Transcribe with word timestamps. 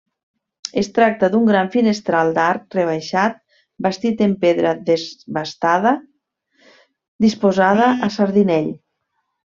Es 0.81 0.87
tracta 0.93 1.27
d'un 1.33 1.43
gran 1.49 1.69
finestral 1.75 2.33
d'arc 2.37 2.77
rebaixat 2.77 3.37
bastit 3.89 4.25
en 4.29 4.35
pedra 4.47 4.73
desbastada 4.91 5.95
disposada 7.29 7.93
a 8.11 8.15
sardinell. 8.21 8.77